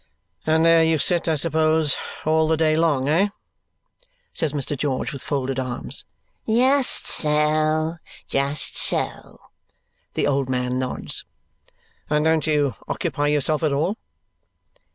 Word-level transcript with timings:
"And 0.47 0.65
there 0.65 0.83
you 0.83 0.97
sit, 0.97 1.27
I 1.27 1.35
suppose, 1.35 1.95
all 2.25 2.47
the 2.47 2.57
day 2.57 2.75
long, 2.75 3.07
eh?" 3.07 3.27
says 4.33 4.51
Mr. 4.51 4.75
George 4.75 5.13
with 5.13 5.21
folded 5.23 5.59
arms. 5.59 6.05
"Just 6.49 7.05
so, 7.05 7.97
just 8.27 8.75
so," 8.77 9.39
the 10.15 10.25
old 10.25 10.49
man 10.49 10.79
nods. 10.79 11.23
"And 12.09 12.25
don't 12.25 12.47
you 12.47 12.73
occupy 12.87 13.27
yourself 13.27 13.61
at 13.61 13.73
all?" 13.73 13.95